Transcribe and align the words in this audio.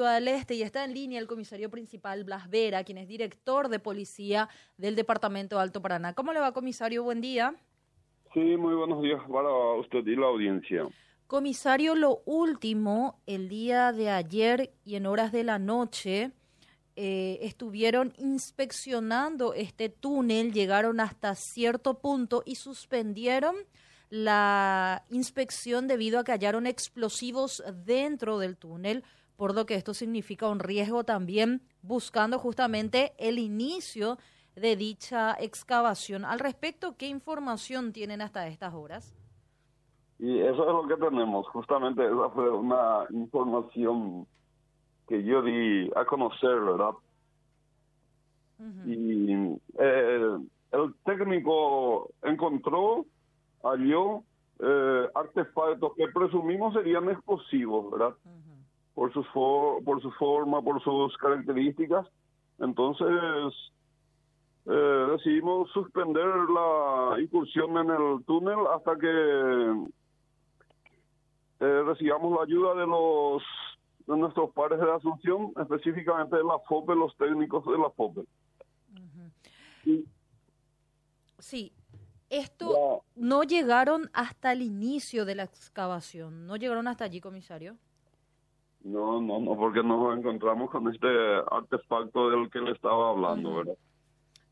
Ciudad 0.00 0.14
del 0.14 0.28
Este 0.28 0.54
y 0.54 0.62
está 0.62 0.82
en 0.82 0.94
línea 0.94 1.20
el 1.20 1.26
comisario 1.26 1.68
principal 1.68 2.24
Blas 2.24 2.48
Vera, 2.48 2.84
quien 2.84 2.96
es 2.96 3.06
director 3.06 3.68
de 3.68 3.80
policía 3.80 4.48
del 4.78 4.96
Departamento 4.96 5.56
de 5.56 5.62
Alto 5.62 5.82
Paraná. 5.82 6.14
¿Cómo 6.14 6.32
le 6.32 6.40
va, 6.40 6.52
comisario? 6.52 7.02
Buen 7.02 7.20
día. 7.20 7.54
Sí, 8.32 8.40
muy 8.40 8.72
buenos 8.74 9.02
días 9.02 9.20
para 9.30 9.50
usted 9.78 9.98
y 10.06 10.16
la 10.16 10.24
audiencia. 10.24 10.88
Comisario, 11.26 11.94
lo 11.94 12.22
último, 12.24 13.20
el 13.26 13.50
día 13.50 13.92
de 13.92 14.08
ayer 14.08 14.72
y 14.86 14.94
en 14.94 15.04
horas 15.04 15.32
de 15.32 15.44
la 15.44 15.58
noche, 15.58 16.30
eh, 16.96 17.38
estuvieron 17.42 18.14
inspeccionando 18.16 19.52
este 19.52 19.90
túnel, 19.90 20.54
llegaron 20.54 21.00
hasta 21.00 21.34
cierto 21.34 21.98
punto 21.98 22.42
y 22.46 22.54
suspendieron 22.54 23.54
la 24.08 25.04
inspección 25.10 25.88
debido 25.88 26.18
a 26.18 26.24
que 26.24 26.32
hallaron 26.32 26.66
explosivos 26.66 27.62
dentro 27.84 28.38
del 28.38 28.56
túnel 28.56 29.04
por 29.40 29.54
lo 29.54 29.64
que 29.64 29.74
esto 29.74 29.94
significa 29.94 30.50
un 30.50 30.58
riesgo 30.58 31.02
también 31.02 31.62
buscando 31.80 32.38
justamente 32.38 33.14
el 33.16 33.38
inicio 33.38 34.18
de 34.54 34.76
dicha 34.76 35.34
excavación. 35.40 36.26
Al 36.26 36.40
respecto, 36.40 36.94
¿qué 36.98 37.06
información 37.06 37.94
tienen 37.94 38.20
hasta 38.20 38.46
estas 38.48 38.74
horas? 38.74 39.16
Y 40.18 40.40
eso 40.40 40.62
es 40.62 40.72
lo 40.74 40.86
que 40.86 41.02
tenemos, 41.02 41.48
justamente 41.48 42.04
esa 42.04 42.28
fue 42.34 42.50
una 42.50 43.06
información 43.08 44.26
que 45.08 45.24
yo 45.24 45.40
di 45.40 45.90
a 45.96 46.04
conocer, 46.04 46.60
¿verdad? 46.60 46.92
Y 48.84 49.32
eh, 49.78 50.36
el 50.72 50.94
técnico 51.06 52.10
encontró, 52.22 53.06
halló 53.62 54.22
eh, 54.58 55.08
artefactos 55.14 55.94
que 55.96 56.08
presumimos 56.08 56.74
serían 56.74 57.08
explosivos, 57.08 57.90
¿verdad? 57.90 58.14
Por 58.94 59.12
su, 59.12 59.24
por 59.84 60.02
su 60.02 60.10
forma, 60.12 60.62
por 60.62 60.82
sus 60.82 61.16
características. 61.18 62.06
Entonces, 62.58 63.54
eh, 64.66 65.06
decidimos 65.12 65.70
suspender 65.70 66.26
la 66.26 67.20
incursión 67.20 67.76
en 67.78 67.90
el 67.90 68.24
túnel 68.26 68.58
hasta 68.74 68.96
que 68.96 69.88
eh, 71.60 71.82
recibamos 71.82 72.36
la 72.36 72.42
ayuda 72.44 72.74
de 72.74 72.86
los 72.86 73.42
de 74.06 74.16
nuestros 74.16 74.50
pares 74.52 74.80
de 74.80 74.92
Asunción, 74.92 75.52
específicamente 75.56 76.36
de 76.36 76.42
la 76.42 76.58
FOPE, 76.68 76.94
los 76.96 77.16
técnicos 77.16 77.64
de 77.64 77.78
la 77.78 77.90
FOPE. 77.90 78.24
Sí, 81.38 81.72
esto 82.28 83.04
no 83.14 83.42
llegaron 83.44 84.10
hasta 84.12 84.52
el 84.52 84.62
inicio 84.62 85.24
de 85.24 85.36
la 85.36 85.44
excavación, 85.44 86.46
no 86.46 86.56
llegaron 86.56 86.88
hasta 86.88 87.04
allí, 87.04 87.20
comisario. 87.20 87.76
No, 88.82 89.20
no, 89.20 89.40
no, 89.40 89.56
porque 89.56 89.82
nos 89.82 90.16
encontramos 90.16 90.70
con 90.70 90.92
este 90.92 91.06
artefacto 91.50 92.30
del 92.30 92.50
que 92.50 92.60
le 92.60 92.72
estaba 92.72 93.10
hablando, 93.10 93.56
¿verdad? 93.56 93.74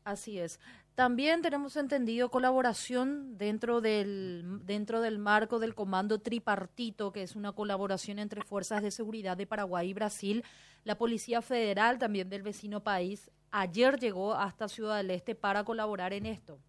Así 0.03 0.39
es. 0.39 0.59
También 0.95 1.41
tenemos 1.41 1.77
entendido 1.77 2.29
colaboración 2.29 3.37
dentro 3.37 3.79
del, 3.79 4.65
dentro 4.65 5.01
del 5.01 5.17
marco 5.17 5.57
del 5.59 5.73
Comando 5.73 6.19
Tripartito, 6.19 7.11
que 7.11 7.23
es 7.23 7.35
una 7.35 7.53
colaboración 7.53 8.19
entre 8.19 8.41
Fuerzas 8.41 8.83
de 8.83 8.91
Seguridad 8.91 9.37
de 9.37 9.47
Paraguay 9.47 9.89
y 9.89 9.93
Brasil. 9.93 10.43
La 10.83 10.97
Policía 10.97 11.41
Federal, 11.41 11.99
también 11.99 12.29
del 12.29 12.41
vecino 12.41 12.81
país, 12.81 13.31
ayer 13.51 13.97
llegó 13.97 14.33
hasta 14.33 14.67
Ciudad 14.67 14.97
del 14.97 15.11
Este 15.11 15.35
para 15.35 15.63
colaborar 15.63 16.11
en 16.13 16.25
esto. 16.25 16.59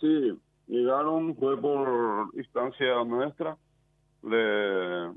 Sí, 0.00 0.38
llegaron, 0.68 1.34
fue 1.36 1.60
por 1.60 2.30
instancia 2.34 3.02
nuestra. 3.04 3.56
Le 4.22 5.12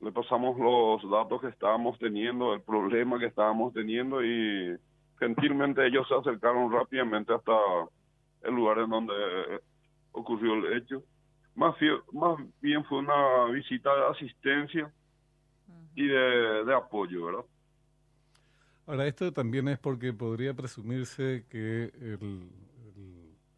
le 0.00 0.12
pasamos 0.12 0.58
los 0.58 1.10
datos 1.10 1.40
que 1.40 1.48
estábamos 1.48 1.98
teniendo, 1.98 2.54
el 2.54 2.62
problema 2.62 3.18
que 3.18 3.26
estábamos 3.26 3.72
teniendo 3.72 4.24
y 4.24 4.76
gentilmente 5.18 5.86
ellos 5.86 6.06
se 6.08 6.14
acercaron 6.14 6.70
rápidamente 6.70 7.34
hasta 7.34 7.52
el 8.42 8.54
lugar 8.54 8.78
en 8.78 8.90
donde 8.90 9.14
ocurrió 10.12 10.54
el 10.54 10.78
hecho. 10.78 11.02
Más, 11.56 11.74
más 12.12 12.38
bien 12.60 12.84
fue 12.84 12.98
una 12.98 13.46
visita 13.46 13.94
de 13.94 14.06
asistencia 14.06 14.92
y 15.96 16.06
de, 16.06 16.74
apoyo, 16.74 17.26
¿verdad? 17.26 17.44
Ahora, 18.86 19.06
esto 19.06 19.32
también 19.32 19.66
es 19.68 19.78
porque 19.78 20.12
podría 20.12 20.54
presumirse 20.54 21.44
que 21.50 21.92
el, 22.00 22.48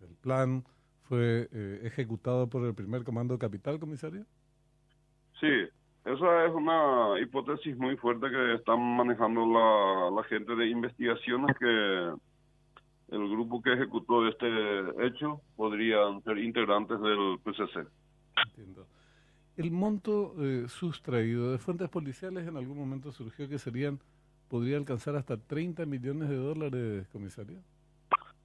el, 0.01 0.17
plan 0.23 0.65
fue 1.03 1.49
eh, 1.53 1.81
ejecutado 1.85 2.49
por 2.49 2.65
el 2.65 2.75
primer 2.75 3.05
comando 3.05 3.39
capital, 3.39 3.79
comisario. 3.79 4.25
Sí, 5.39 5.69
esa 6.05 6.47
es 6.47 6.55
una 6.55 7.21
hipótesis 7.21 7.77
muy 7.77 7.97
fuerte 7.97 8.31
que 8.31 8.55
están 8.55 8.81
manejando 8.97 9.47
la, 9.47 10.23
gente 10.25 10.55
de 10.55 10.69
investigaciones 10.69 11.57
que 11.59 11.67
el 13.17 13.29
grupo 13.29 13.61
que 13.61 13.73
ejecutó 13.73 14.27
este 14.29 14.47
hecho 15.07 15.41
podrían 15.57 16.23
ser 16.23 16.39
integrantes 16.39 17.01
del 17.01 17.39
PCC. 17.43 17.87
Entiendo. 18.47 18.87
El 19.57 19.73
monto 19.73 20.35
eh, 20.39 20.67
sustraído 20.69 21.53
de 21.53 21.59
fuentes 21.59 21.89
policiales 21.89 22.47
en 22.47 22.57
algún 22.57 22.79
momento 22.79 23.13
surgió 23.13 23.49
que 23.49 23.59
serían, 23.59 23.99
podría 24.49 24.79
alcanzar 24.79 25.17
hasta 25.17 25.37
30 25.37 25.85
millones 25.87 26.29
de 26.29 26.37
dólares, 26.37 27.09
comisario. 27.09 27.59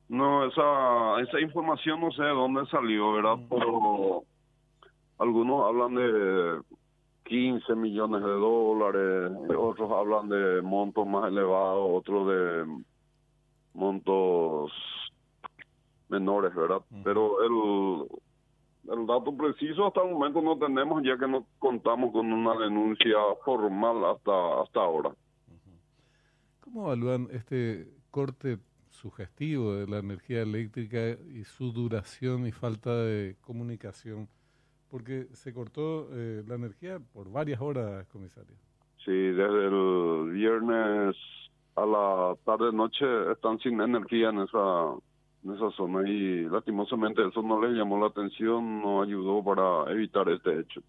No, 0.09 0.45
esa, 0.45 1.21
esa 1.21 1.39
información 1.39 2.01
no 2.01 2.11
sé 2.11 2.23
de 2.23 2.29
dónde 2.29 2.65
salió, 2.67 3.13
¿verdad? 3.13 3.37
Mm. 3.37 3.47
Pero 3.49 4.23
algunos 5.19 5.67
hablan 5.67 5.95
de 5.95 6.61
15 7.25 7.75
millones 7.75 8.21
de 8.21 8.31
dólares, 8.31 9.31
otros 9.57 9.91
hablan 9.91 10.29
de 10.29 10.61
montos 10.61 11.07
más 11.07 11.27
elevados, 11.27 11.89
otros 11.91 12.27
de 12.27 12.83
montos 13.73 14.71
menores, 16.09 16.53
¿verdad? 16.53 16.81
Pero 17.03 17.41
el, 17.43 18.07
el 18.91 19.07
dato 19.07 19.35
preciso 19.35 19.87
hasta 19.87 20.03
el 20.03 20.11
momento 20.13 20.41
no 20.41 20.57
tenemos, 20.57 21.03
ya 21.03 21.17
que 21.17 21.27
no 21.27 21.47
contamos 21.57 22.11
con 22.11 22.31
una 22.31 22.55
denuncia 22.57 23.17
formal 23.43 24.05
hasta, 24.05 24.61
hasta 24.61 24.79
ahora. 24.79 25.11
¿Cómo 26.59 26.85
evalúan 26.85 27.27
este 27.31 27.87
corte 28.11 28.59
sugestivo 28.91 29.73
de 29.73 29.87
la 29.87 29.97
energía 29.97 30.41
eléctrica 30.43 31.09
y 31.09 31.43
su 31.43 31.71
duración 31.71 32.45
y 32.45 32.51
falta 32.51 32.95
de 32.95 33.35
comunicación? 33.41 34.29
Porque 34.95 35.27
se 35.33 35.53
cortó 35.53 36.07
eh, 36.13 36.41
la 36.47 36.55
energía 36.55 37.01
por 37.11 37.29
varias 37.29 37.59
horas, 37.59 38.07
comisario. 38.07 38.55
Sí, 39.03 39.11
desde 39.11 39.65
el 39.65 40.31
viernes 40.31 41.17
a 41.75 41.85
la 41.85 42.35
tarde-noche 42.45 43.05
están 43.33 43.59
sin 43.59 43.81
energía 43.81 44.29
en 44.29 44.39
esa, 44.39 44.93
en 45.43 45.51
esa 45.51 45.69
zona 45.71 46.09
y 46.09 46.43
lastimosamente 46.45 47.27
eso 47.27 47.41
no 47.41 47.61
les 47.61 47.77
llamó 47.77 47.99
la 47.99 48.07
atención, 48.07 48.81
no 48.81 49.01
ayudó 49.01 49.43
para 49.43 49.91
evitar 49.91 50.29
este 50.29 50.61
hecho. 50.61 50.81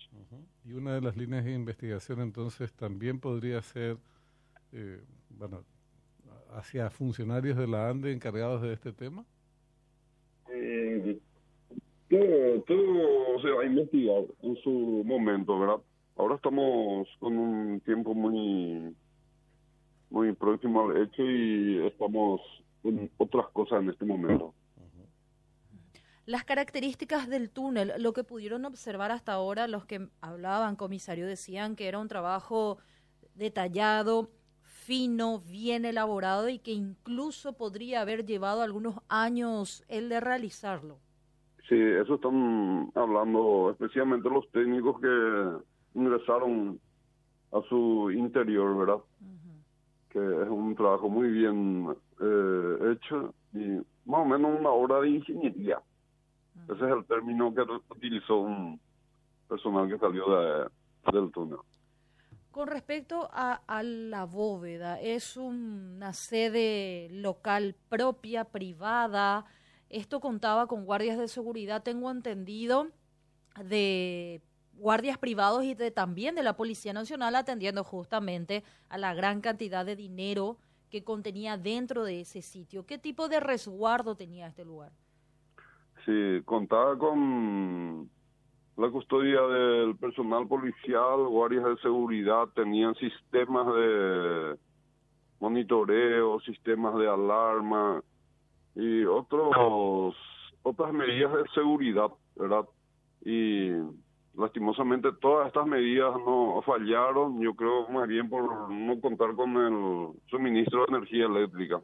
Y 0.65 0.75
una 0.75 0.94
de 0.94 1.00
las 1.00 1.17
líneas 1.17 1.44
de 1.44 1.55
investigación 1.55 2.21
entonces 2.21 2.73
también 2.75 3.19
podría 3.19 3.61
ser, 3.61 3.97
eh, 4.71 5.03
bueno, 5.31 5.65
hacia 6.53 6.91
funcionarios 6.91 7.56
de 7.56 7.67
la 7.67 7.88
ANDE 7.88 8.12
encargados 8.12 8.62
de 8.62 8.73
este 8.73 8.93
tema. 8.93 9.25
Eh, 10.49 11.19
todo, 12.66 13.41
se 13.43 13.50
va 13.50 13.62
a 13.62 13.66
investigar 13.66 14.25
en 14.43 14.56
su 14.62 15.03
momento, 15.04 15.59
¿verdad? 15.59 15.81
Ahora 16.16 16.37
estamos 16.37 17.09
con 17.21 17.37
un 17.37 17.81
tiempo 17.81 18.15
muy 18.15 18.94
muy 20.10 20.32
próximo 20.32 20.88
al 20.88 21.03
hecho 21.03 21.22
y 21.22 21.87
estamos 21.87 22.41
en 22.84 23.10
otras 23.19 23.49
cosas 23.49 23.82
en 23.82 23.91
este 23.91 24.05
momento. 24.05 24.55
Las 26.26 26.44
características 26.44 27.28
del 27.28 27.50
túnel, 27.50 27.93
lo 27.99 28.12
que 28.12 28.25
pudieron 28.25 28.65
observar 28.65 29.12
hasta 29.12 29.32
ahora, 29.32 29.69
los 29.69 29.84
que 29.84 30.09
hablaban, 30.21 30.75
comisario, 30.75 31.26
decían 31.26 31.76
que 31.76 31.87
era 31.87 32.00
un 32.00 32.09
trabajo 32.09 32.78
detallado, 33.34 34.31
fino, 34.62 35.40
bien 35.40 35.85
elaborado 35.85 36.49
y 36.49 36.58
que 36.58 36.73
incluso 36.73 37.52
podría 37.52 38.00
haber 38.00 38.25
llevado 38.25 38.62
algunos 38.62 38.96
años 39.08 39.85
el 39.88 40.08
de 40.08 40.20
realizarlo. 40.20 40.99
Sí, 41.68 41.74
eso 41.74 42.14
están 42.14 42.92
hablando 42.94 43.70
especialmente 43.72 44.30
los 44.30 44.48
técnicos 44.52 45.00
que 45.00 45.98
ingresaron 45.98 46.78
a 47.52 47.60
su 47.68 48.10
interior, 48.12 48.76
¿verdad? 48.76 49.02
Que 50.10 50.18
es 50.18 50.48
un 50.48 50.76
trabajo 50.76 51.08
muy 51.08 51.28
bien 51.28 51.88
eh, 52.20 52.92
hecho 52.92 53.34
y 53.52 53.82
más 54.08 54.20
o 54.20 54.24
menos 54.24 54.60
una 54.60 54.70
hora 54.70 55.00
de 55.00 55.10
ingeniería. 55.10 55.80
Ese 56.64 56.84
es 56.84 56.92
el 56.92 57.04
término 57.06 57.52
que 57.52 57.62
utilizó 57.90 58.38
un 58.38 58.80
personal 59.48 59.88
que 59.88 59.98
salió 59.98 60.24
de, 60.28 60.68
del 61.12 61.32
túnel. 61.32 61.58
Con 62.52 62.68
respecto 62.68 63.28
a, 63.32 63.60
a, 63.66 63.82
la 63.82 64.24
bóveda, 64.24 65.00
¿es 65.00 65.36
una 65.36 66.12
sede 66.12 67.08
local 67.10 67.74
propia, 67.88 68.44
privada? 68.44 69.44
Esto 69.88 70.21
contaba 70.21 70.67
con 70.67 70.85
guardias 70.85 71.19
de 71.19 71.29
seguridad, 71.29 71.83
tengo 71.83 72.11
entendido, 72.11 72.88
de 73.65 74.43
guardias 74.75 75.19
privados 75.19 75.65
y 75.65 75.75
de, 75.75 75.91
también 75.91 76.35
de 76.35 76.43
la 76.43 76.56
Policía 76.56 76.93
Nacional 76.93 77.35
atendiendo 77.35 77.85
justamente 77.85 78.65
a 78.88 78.99
la 78.99 79.15
gran 79.15 79.41
cantidad 79.41 79.87
de 79.87 79.97
dinero 79.97 80.59
que 80.91 81.03
contenía 81.03 81.56
dentro 81.56 82.05
de 82.05 82.21
ese 82.21 82.43
sitio. 82.43 82.85
¿Qué 82.85 82.99
tipo 82.99 83.29
de 83.29 83.41
resguardo 83.41 84.17
tenía 84.17 84.47
este 84.47 84.65
lugar? 84.65 84.93
Sí, 86.05 86.43
contaba 86.44 86.97
con 86.99 88.09
la 88.77 88.91
custodia 88.91 89.41
del 89.43 89.97
personal 89.97 90.47
policial, 90.47 91.27
guardias 91.29 91.65
de 91.65 91.77
seguridad, 91.79 92.49
tenían 92.55 92.94
sistemas 92.97 93.67
de 93.75 94.56
monitoreo, 95.41 96.38
sistemas 96.41 96.97
de 96.97 97.09
alarma 97.09 98.03
y 98.76 99.05
otros 99.05 100.14
otras 100.62 100.93
medidas 100.93 101.32
de 101.32 101.44
seguridad, 101.55 102.11
¿verdad? 102.37 102.67
Y 103.25 103.70
lastimosamente 104.34 105.08
todas 105.20 105.49
estas 105.49 105.67
medidas 105.67 106.14
no 106.19 106.61
fallaron, 106.64 107.40
yo 107.40 107.55
creo 107.55 107.88
más 107.88 108.06
bien 108.06 108.28
por 108.28 108.70
no 108.70 109.00
contar 109.00 109.34
con 109.34 109.56
el 109.56 110.20
suministro 110.28 110.81
de 110.81 110.96
energía 110.96 111.25
eléctrica. 111.26 111.81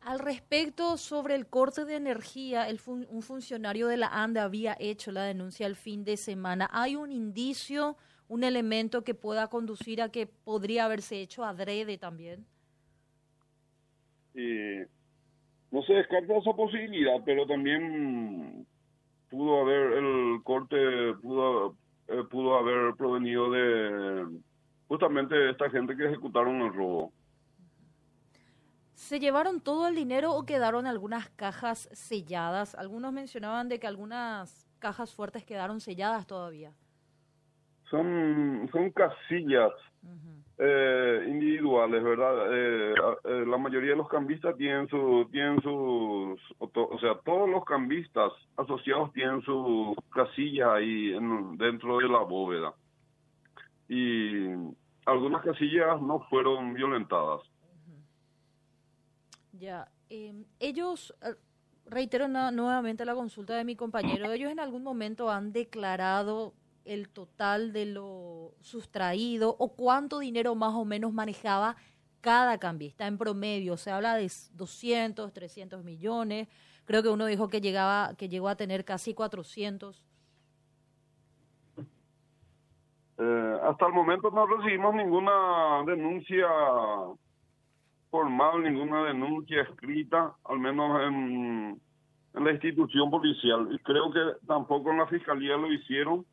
Al 0.00 0.18
respecto 0.18 0.96
sobre 0.96 1.36
el 1.36 1.46
corte 1.46 1.84
de 1.84 1.94
energía, 1.94 2.68
el 2.68 2.80
un 2.86 3.22
funcionario 3.22 3.86
de 3.86 3.96
la 3.96 4.08
ANDA 4.08 4.44
había 4.44 4.76
hecho 4.80 5.12
la 5.12 5.22
denuncia 5.22 5.66
el 5.66 5.76
fin 5.76 6.04
de 6.04 6.16
semana. 6.16 6.68
¿Hay 6.72 6.96
un 6.96 7.12
indicio, 7.12 7.96
un 8.26 8.42
elemento 8.42 9.04
que 9.04 9.14
pueda 9.14 9.48
conducir 9.48 10.02
a 10.02 10.08
que 10.08 10.26
podría 10.26 10.86
haberse 10.86 11.20
hecho 11.20 11.44
adrede 11.44 11.98
también? 11.98 12.46
Y 14.34 14.82
no 15.70 15.82
se 15.82 15.94
descarta 15.94 16.36
esa 16.36 16.52
posibilidad, 16.52 17.20
pero 17.24 17.46
también 17.46 18.66
pudo 19.30 19.60
haber 19.62 19.92
el 19.92 20.42
corte 20.42 20.76
pudo 21.22 21.76
eh, 22.08 22.24
pudo 22.30 22.58
haber 22.58 22.94
provenido 22.96 23.50
de 23.50 24.26
justamente 24.88 25.50
esta 25.50 25.70
gente 25.70 25.96
que 25.96 26.06
ejecutaron 26.06 26.60
el 26.62 26.72
robo. 26.72 27.12
¿Se 28.94 29.18
llevaron 29.18 29.60
todo 29.60 29.88
el 29.88 29.94
dinero 29.94 30.34
o 30.34 30.44
quedaron 30.44 30.86
algunas 30.86 31.30
cajas 31.30 31.88
selladas? 31.92 32.74
Algunos 32.74 33.12
mencionaban 33.12 33.68
de 33.68 33.80
que 33.80 33.86
algunas 33.86 34.68
cajas 34.78 35.14
fuertes 35.14 35.44
quedaron 35.44 35.80
selladas 35.80 36.26
todavía. 36.26 36.72
Son, 37.92 38.70
son 38.72 38.90
casillas 38.92 39.70
eh, 40.56 41.26
individuales, 41.28 42.02
¿verdad? 42.02 42.46
Eh, 42.50 42.94
eh, 43.24 43.44
la 43.46 43.58
mayoría 43.58 43.90
de 43.90 43.96
los 43.96 44.08
cambistas 44.08 44.56
tienen, 44.56 44.88
su, 44.88 45.28
tienen 45.30 45.60
sus, 45.60 46.40
o, 46.58 46.98
sea, 47.00 47.18
todos 47.22 47.50
los 47.50 47.66
cambistas 47.66 48.32
asociados 48.56 49.12
tienen 49.12 49.42
sus 49.42 49.94
casillas 50.10 50.70
ahí 50.70 51.10
dentro 51.58 51.98
de 51.98 52.08
la 52.08 52.20
bóveda. 52.20 52.72
Y 53.90 54.46
algunas 55.04 55.42
casillas 55.42 56.00
no 56.00 56.20
fueron 56.30 56.72
violentadas. 56.72 57.42
Ya, 59.52 59.86
em, 60.08 60.46
ellos, 60.60 61.14
reitero 61.84 62.26
nuevamente 62.26 63.04
la 63.04 63.14
consulta 63.14 63.54
de 63.54 63.64
mi 63.64 63.76
compañero, 63.76 64.32
ellos 64.32 64.50
en 64.50 64.60
algún 64.60 64.82
momento 64.82 65.30
han 65.30 65.52
declarado 65.52 66.54
el 66.84 67.08
total 67.08 67.72
de 67.72 67.86
lo 67.86 68.54
sustraído 68.60 69.56
o 69.58 69.74
cuánto 69.74 70.18
dinero 70.18 70.54
más 70.54 70.74
o 70.74 70.84
menos 70.84 71.12
manejaba 71.12 71.76
cada 72.20 72.58
cambista 72.58 73.06
en 73.06 73.18
promedio. 73.18 73.76
Se 73.76 73.90
habla 73.90 74.14
de 74.16 74.30
200, 74.54 75.32
300 75.32 75.84
millones. 75.84 76.48
Creo 76.84 77.02
que 77.02 77.08
uno 77.08 77.26
dijo 77.26 77.48
que 77.48 77.60
llegaba 77.60 78.14
que 78.16 78.28
llegó 78.28 78.48
a 78.48 78.56
tener 78.56 78.84
casi 78.84 79.14
400. 79.14 80.04
Eh, 83.18 83.56
hasta 83.62 83.86
el 83.86 83.92
momento 83.92 84.30
no 84.30 84.46
recibimos 84.46 84.94
ninguna 84.94 85.84
denuncia 85.86 86.48
formal, 88.10 88.62
ninguna 88.62 89.04
denuncia 89.04 89.62
escrita, 89.62 90.34
al 90.44 90.58
menos 90.58 91.00
en, 91.02 91.80
en 92.34 92.44
la 92.44 92.52
institución 92.52 93.10
policial. 93.10 93.68
Y 93.72 93.78
creo 93.80 94.10
que 94.12 94.46
tampoco 94.46 94.90
en 94.90 94.98
la 94.98 95.06
fiscalía 95.06 95.56
lo 95.56 95.72
hicieron 95.72 96.24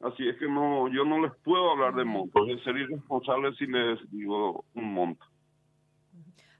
Así 0.00 0.28
es 0.28 0.36
que 0.38 0.46
no, 0.46 0.88
yo 0.88 1.04
no 1.04 1.20
les 1.20 1.34
puedo 1.42 1.70
hablar 1.70 1.94
de 1.94 2.04
montos, 2.04 2.48
es 2.48 2.62
ser 2.62 2.76
irresponsable 2.76 3.54
si 3.56 3.66
les 3.66 3.98
digo 4.10 4.64
un 4.74 4.92
monto. 4.92 5.24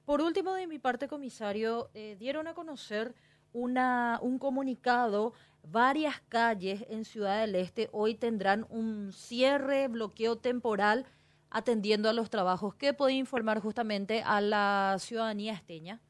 Por 0.06 0.20
último, 0.20 0.54
de 0.54 0.66
mi 0.66 0.78
parte, 0.78 1.08
comisario, 1.08 1.90
eh, 1.92 2.16
dieron 2.18 2.46
a 2.46 2.54
conocer 2.54 3.14
una, 3.52 4.18
un 4.22 4.38
comunicado. 4.38 5.32
Varias 5.68 6.20
calles 6.28 6.86
en 6.88 7.04
Ciudad 7.04 7.40
del 7.40 7.56
Este 7.56 7.88
hoy 7.92 8.14
tendrán 8.14 8.66
un 8.70 9.12
cierre, 9.12 9.88
bloqueo 9.88 10.36
temporal 10.36 11.06
atendiendo 11.50 12.08
a 12.08 12.12
los 12.12 12.30
trabajos. 12.30 12.74
¿Qué 12.74 12.94
puede 12.94 13.14
informar 13.14 13.60
justamente 13.60 14.22
a 14.22 14.40
la 14.40 14.96
ciudadanía 14.98 15.54
esteña? 15.54 16.00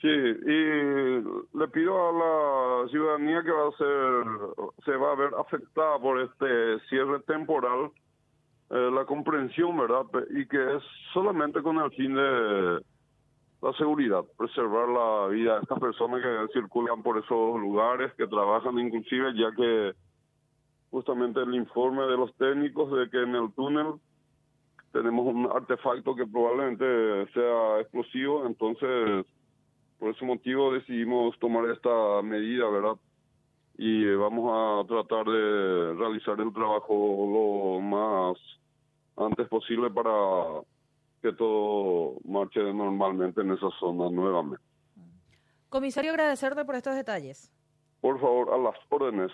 Sí, 0.00 0.06
y 0.08 1.58
le 1.58 1.68
pido 1.72 1.92
a 1.92 2.12
la 2.12 2.88
ciudadanía 2.88 3.42
que 3.42 3.50
va 3.50 3.66
a 3.66 3.76
ser, 3.76 4.74
se 4.84 4.92
va 4.92 5.10
a 5.10 5.16
ver 5.16 5.30
afectada 5.36 5.98
por 5.98 6.20
este 6.20 6.78
cierre 6.88 7.18
temporal, 7.26 7.90
eh, 8.70 8.90
la 8.92 9.04
comprensión, 9.06 9.76
¿verdad? 9.76 10.06
Y 10.30 10.46
que 10.46 10.76
es 10.76 10.82
solamente 11.12 11.62
con 11.62 11.78
el 11.78 11.90
fin 11.90 12.14
de 12.14 12.80
la 13.60 13.72
seguridad, 13.76 14.22
preservar 14.36 14.88
la 14.88 15.26
vida 15.28 15.54
de 15.56 15.62
estas 15.62 15.80
personas 15.80 16.22
que 16.22 16.52
circulan 16.60 17.02
por 17.02 17.18
esos 17.18 17.60
lugares, 17.60 18.12
que 18.14 18.28
trabajan 18.28 18.78
inclusive, 18.78 19.34
ya 19.34 19.50
que 19.56 19.94
justamente 20.92 21.40
el 21.40 21.56
informe 21.56 22.02
de 22.02 22.16
los 22.16 22.32
técnicos 22.36 22.92
de 22.92 23.10
que 23.10 23.20
en 23.20 23.34
el 23.34 23.52
túnel 23.52 23.94
tenemos 24.92 25.26
un 25.26 25.50
artefacto 25.52 26.14
que 26.14 26.24
probablemente 26.24 27.26
sea 27.32 27.80
explosivo, 27.80 28.46
entonces 28.46 29.26
por 29.98 30.10
ese 30.10 30.24
motivo 30.24 30.72
decidimos 30.72 31.38
tomar 31.38 31.68
esta 31.70 32.22
medida, 32.22 32.68
¿verdad? 32.68 32.96
Y 33.76 34.04
vamos 34.14 34.50
a 34.52 34.86
tratar 34.86 35.24
de 35.26 35.94
realizar 35.94 36.40
el 36.40 36.52
trabajo 36.52 36.94
lo 36.94 37.80
más 37.80 38.36
antes 39.16 39.48
posible 39.48 39.90
para 39.90 40.62
que 41.22 41.32
todo 41.32 42.14
marche 42.24 42.60
normalmente 42.60 43.40
en 43.40 43.52
esa 43.52 43.68
zona 43.78 44.10
nuevamente. 44.10 44.62
Comisario, 45.68 46.12
agradecerte 46.12 46.64
por 46.64 46.76
estos 46.76 46.94
detalles. 46.94 47.52
Por 48.00 48.20
favor, 48.20 48.54
a 48.54 48.58
las 48.58 48.76
órdenes. 48.88 49.32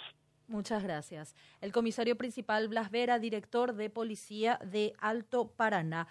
Muchas 0.49 0.83
gracias. 0.83 1.35
El 1.61 1.73
comisario 1.73 2.17
principal 2.17 2.69
Blas 2.69 2.91
Vera, 2.91 3.19
director 3.19 3.75
de 3.75 3.89
Policía 3.89 4.59
de 4.65 4.93
Alto 4.99 5.49
Paraná. 5.49 6.09